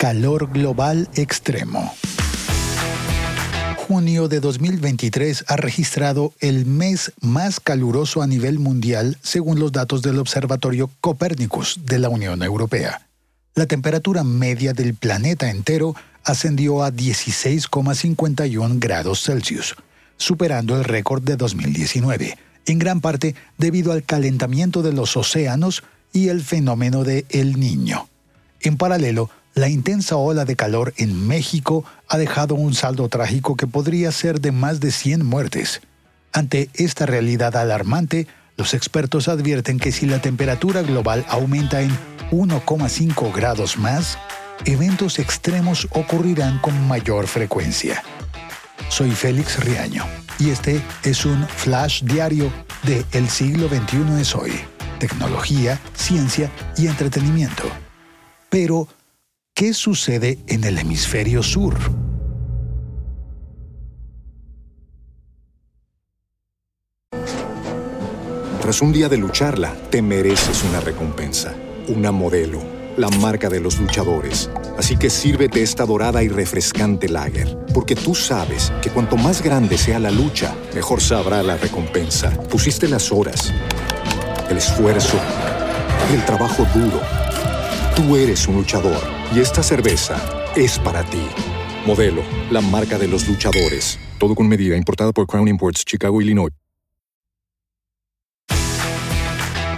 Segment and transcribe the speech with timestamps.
[0.00, 1.92] Calor global extremo.
[3.86, 10.00] Junio de 2023 ha registrado el mes más caluroso a nivel mundial según los datos
[10.00, 13.08] del Observatorio Copernicus de la Unión Europea.
[13.54, 15.94] La temperatura media del planeta entero
[16.24, 19.76] ascendió a 16,51 grados Celsius,
[20.16, 26.28] superando el récord de 2019, en gran parte debido al calentamiento de los océanos y
[26.28, 28.08] el fenómeno de El Niño.
[28.62, 33.66] En paralelo, la intensa ola de calor en México ha dejado un saldo trágico que
[33.66, 35.80] podría ser de más de 100 muertes.
[36.32, 38.26] Ante esta realidad alarmante,
[38.56, 41.90] los expertos advierten que si la temperatura global aumenta en
[42.30, 44.18] 1,5 grados más,
[44.64, 48.02] eventos extremos ocurrirán con mayor frecuencia.
[48.88, 50.04] Soy Félix Riaño
[50.38, 54.52] y este es un flash diario de El siglo XXI es hoy.
[54.98, 57.64] Tecnología, ciencia y entretenimiento.
[58.48, 58.88] Pero,
[59.60, 61.76] ¿qué sucede en el hemisferio sur?
[68.62, 71.54] Tras un día de lucharla, te mereces una recompensa,
[71.88, 72.62] una modelo,
[72.96, 74.48] la marca de los luchadores.
[74.78, 79.76] Así que sírvete esta dorada y refrescante lager, porque tú sabes que cuanto más grande
[79.76, 82.30] sea la lucha, mejor sabrá la recompensa.
[82.48, 83.52] Pusiste las horas,
[84.48, 85.20] el esfuerzo,
[86.14, 87.02] el trabajo duro.
[87.94, 90.16] Tú eres un luchador y esta cerveza
[90.56, 91.22] es para ti.
[91.86, 93.98] Modelo, la marca de los luchadores.
[94.18, 96.52] Todo con medida, importada por Crown Imports, Chicago, Illinois.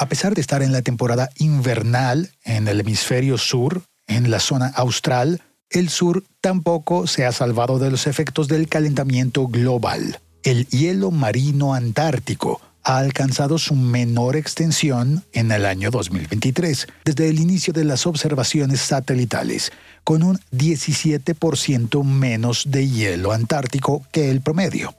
[0.00, 4.68] A pesar de estar en la temporada invernal en el hemisferio sur, en la zona
[4.68, 10.20] austral, el sur tampoco se ha salvado de los efectos del calentamiento global.
[10.44, 17.38] El hielo marino antártico ha alcanzado su menor extensión en el año 2023, desde el
[17.38, 19.72] inicio de las observaciones satelitales,
[20.04, 24.94] con un 17% menos de hielo antártico que el promedio.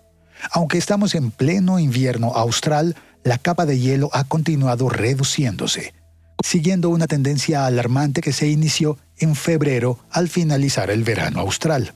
[0.51, 5.95] Aunque estamos en pleno invierno austral, la capa de hielo ha continuado reduciéndose,
[6.45, 11.95] siguiendo una tendencia alarmante que se inició en febrero al finalizar el verano austral.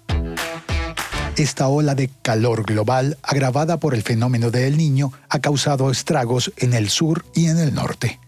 [1.36, 6.76] Esta ola de calor global, agravada por el fenómeno del Niño, ha causado estragos en
[6.76, 8.20] el sur y en el norte.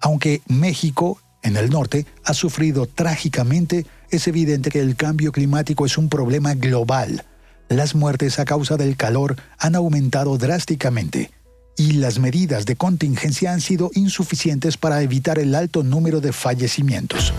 [0.00, 5.98] Aunque México, en el norte, ha sufrido trágicamente, es evidente que el cambio climático es
[5.98, 7.24] un problema global.
[7.68, 11.30] Las muertes a causa del calor han aumentado drásticamente
[11.76, 17.32] y las medidas de contingencia han sido insuficientes para evitar el alto número de fallecimientos.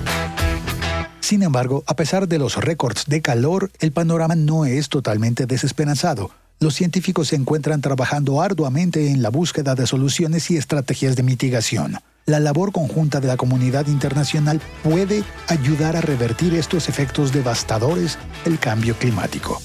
[1.29, 6.31] Sin embargo, a pesar de los récords de calor, el panorama no es totalmente desesperanzado.
[6.59, 11.99] Los científicos se encuentran trabajando arduamente en la búsqueda de soluciones y estrategias de mitigación.
[12.25, 18.57] La labor conjunta de la comunidad internacional puede ayudar a revertir estos efectos devastadores del
[18.57, 19.61] cambio climático.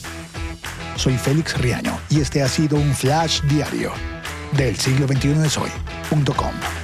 [0.96, 3.90] Soy Félix Riaño y este ha sido un flash diario
[4.54, 6.83] del siglo XXI es hoy.com.